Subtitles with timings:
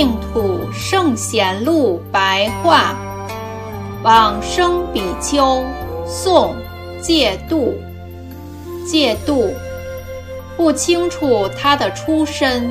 [0.00, 2.96] 净土圣贤录白话，
[4.02, 5.62] 往生比丘，
[6.06, 6.56] 宋，
[7.02, 7.74] 戒度。
[8.86, 9.52] 戒度，
[10.56, 12.70] 不清楚他的出身，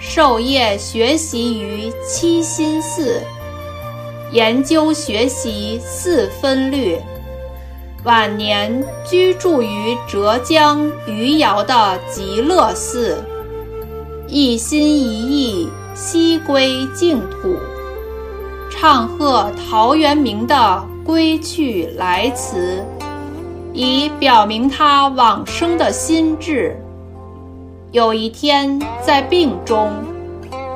[0.00, 3.22] 授业学习于七心寺，
[4.32, 6.98] 研究学习四分律。
[8.02, 13.22] 晚年居住于浙江余姚的极乐寺，
[14.26, 17.56] 一心一意西归净土，
[18.68, 20.54] 唱和陶渊明的
[21.06, 22.84] 《归去来辞》，
[23.72, 26.76] 以表明他往生的心志。
[27.92, 29.88] 有一天在病中，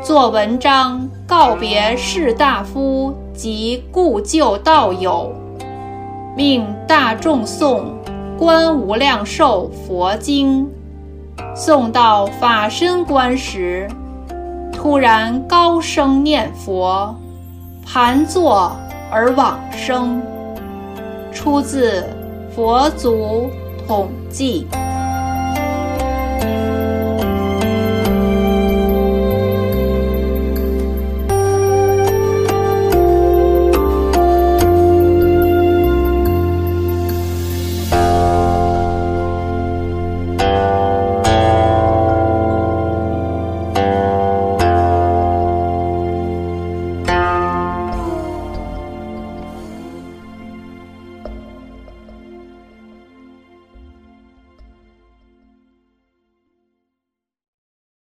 [0.00, 5.34] 做文章告别士大夫及故旧道友。
[6.36, 7.80] 命大众诵
[8.38, 10.64] 《观无量寿佛经》，
[11.56, 13.88] 送到法身观时，
[14.80, 17.12] 突然高声念佛，
[17.84, 18.70] 盘坐
[19.10, 20.22] 而往生。
[21.32, 22.00] 出自
[22.54, 23.50] 《佛祖
[23.88, 24.68] 统记》。